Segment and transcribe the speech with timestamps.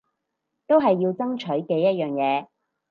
[0.65, 2.47] 都係要爭取嘅一樣嘢